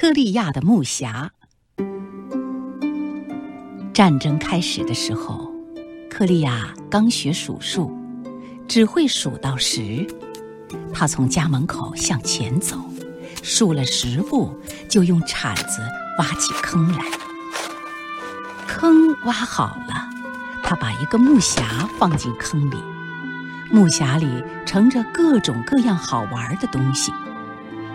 [0.00, 1.28] 克利亚的木匣。
[3.92, 5.52] 战争开始的时候，
[6.08, 7.94] 克利亚刚学数数，
[8.66, 10.06] 只会数到十。
[10.94, 12.78] 他从家门口向前走，
[13.42, 14.58] 数了十步，
[14.88, 15.82] 就用铲子
[16.18, 17.04] 挖起坑来。
[18.66, 20.08] 坑挖好了，
[20.62, 22.78] 他把一个木匣放进坑里。
[23.70, 27.12] 木匣里盛着各种各样好玩的东西，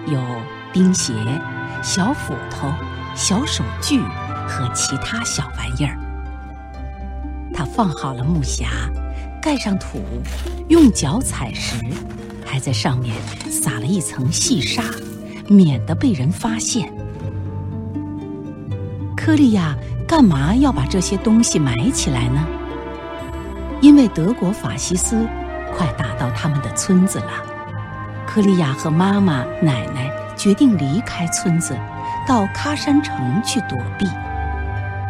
[0.06, 0.24] 有
[0.72, 1.12] 冰鞋、
[1.84, 2.72] 小斧头、
[3.16, 4.02] 小手锯
[4.48, 5.98] 和其他小玩意儿。
[7.54, 8.66] 他放好了木匣，
[9.42, 10.02] 盖上土，
[10.68, 11.76] 用脚踩实。
[12.46, 13.16] 还在上面
[13.50, 14.84] 撒了一层细沙，
[15.48, 16.94] 免得被人发现。
[19.18, 19.76] 科利亚
[20.08, 22.48] 干嘛要把这些东西埋起来呢？
[23.82, 25.28] 因为德国法西斯
[25.76, 27.32] 快打到他们的村子了。
[28.26, 30.10] 科利亚和妈妈、奶奶
[30.46, 31.76] 决定离开村子，
[32.28, 34.06] 到喀山城去躲避。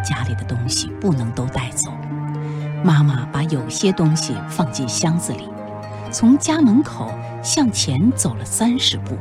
[0.01, 1.91] 家里的东西不能都带走，
[2.85, 5.49] 妈妈把有些东西放进箱子里。
[6.09, 7.11] 从家门口
[7.43, 9.17] 向前走了三十步，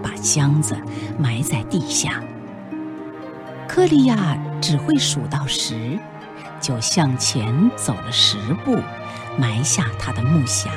[0.00, 0.78] 把箱子
[1.18, 2.22] 埋在地下。
[3.66, 5.98] 科利亚只会数到十，
[6.60, 8.78] 就向前走了十步，
[9.36, 10.68] 埋下他的木匣。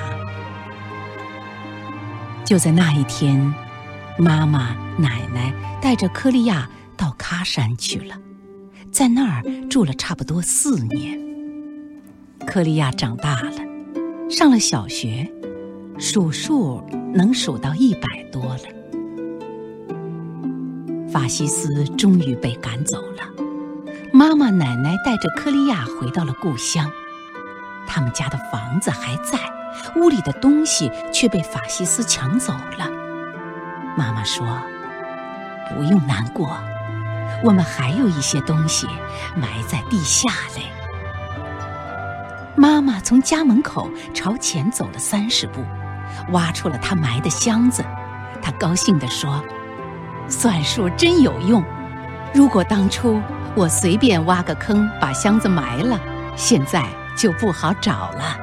[2.44, 3.54] 就在那一天，
[4.18, 8.16] 妈妈、奶奶带着科利亚到喀山去了，
[8.92, 11.20] 在那儿住了差不多四年。
[12.46, 13.58] 科利亚长大了，
[14.30, 15.30] 上了小学。
[16.00, 18.64] 数数能数到一百多了。
[21.08, 23.22] 法西斯终于被赶走了，
[24.12, 26.90] 妈妈、奶奶带着科利亚回到了故乡。
[27.88, 29.38] 他们家的房子还在，
[29.96, 33.03] 屋里的东西却被法西斯抢走了。
[33.96, 34.46] 妈妈说
[35.74, 36.58] ：“不用难过，
[37.44, 38.88] 我们还有一些东西
[39.36, 40.64] 埋在地下嘞。”
[42.56, 45.64] 妈妈从家门口朝前走了三十步。
[46.30, 47.84] 挖出了她埋的箱子，
[48.42, 49.44] 他高兴地说
[50.30, 51.64] ：“算术真有用！
[52.34, 53.20] 如果当初
[53.56, 56.00] 我随便挖个坑把箱子埋了，
[56.36, 56.86] 现在
[57.18, 58.38] 就不好找了。”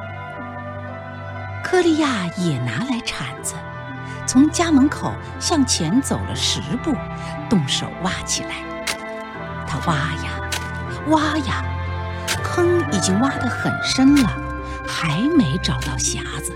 [1.63, 3.55] 科利亚也拿来铲子，
[4.31, 5.11] 从家门口
[5.41, 6.95] 向前走了十步，
[7.49, 8.63] 动手挖起来。
[9.67, 9.93] 他挖
[10.23, 10.49] 呀
[11.09, 11.65] 挖呀，
[12.41, 14.31] 坑已经挖得很深了，
[14.87, 16.53] 还没找到匣子。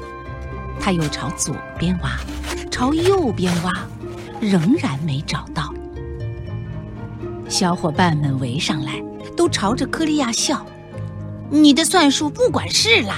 [0.79, 2.11] 他又朝左边挖，
[2.71, 3.73] 朝右边挖，
[4.39, 5.73] 仍然没找到。
[7.49, 9.03] 小伙伴们围上来，
[9.35, 10.65] 都朝着科利亚笑
[11.51, 13.17] ：“你的算术不管事啦！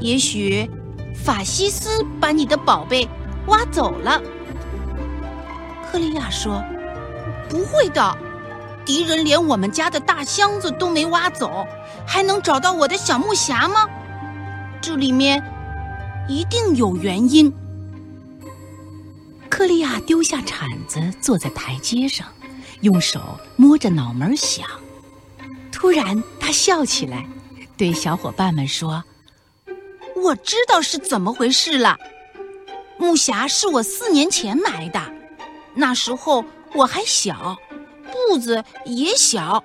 [0.00, 0.68] 也许
[1.14, 3.08] 法西斯把你的宝贝
[3.48, 4.22] 挖走了。”
[5.90, 6.64] 克利亚说
[7.50, 8.16] ：“不会的，
[8.84, 11.66] 敌人连我们家的大箱子都没挖走，
[12.06, 13.88] 还能找到我的小木匣吗？
[14.80, 15.42] 这里面……”
[16.28, 17.50] 一定有原因。
[19.48, 22.26] 克利亚丢下铲子，坐在台阶上，
[22.82, 24.68] 用手摸着脑门想。
[25.72, 27.26] 突然，他笑起来，
[27.78, 29.02] 对小伙伴们说
[30.22, 31.96] ：“我知道是怎么回事了。
[32.98, 35.00] 木匣是我四年前埋的，
[35.74, 36.44] 那时候
[36.74, 37.56] 我还小，
[38.10, 39.62] 步子也小。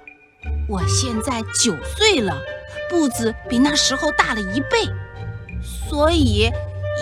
[0.69, 2.37] 我现在九岁了，
[2.89, 4.87] 步子比那时候大了一倍。”
[5.89, 6.51] 所以，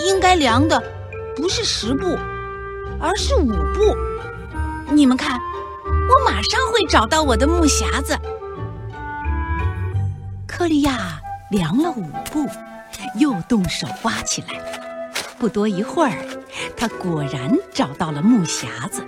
[0.06, 0.82] 应该量的
[1.36, 2.18] 不是十步，
[3.00, 3.96] 而是五步。
[4.92, 5.40] 你们看，
[5.86, 8.18] 我马上会找到我的木匣子。
[10.48, 12.48] 克利亚量了五步，
[13.18, 14.81] 又动手挖起来。
[15.42, 16.14] 不多一会儿，
[16.78, 19.04] 他果然找到了木匣子。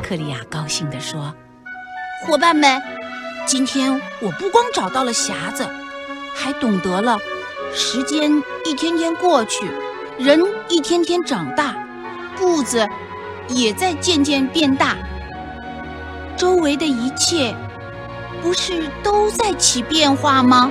[0.00, 1.34] 克利亚高兴地说
[2.22, 2.80] ：“伙伴们，
[3.44, 5.68] 今天我不光找到了匣子，
[6.36, 7.18] 还懂得了。”
[7.74, 9.68] 时间一天天过去，
[10.20, 11.74] 人一天天长大，
[12.36, 12.88] 步子
[13.48, 14.96] 也在渐渐变大。
[16.36, 17.52] 周围的一切
[18.40, 20.70] 不是都在起变化吗？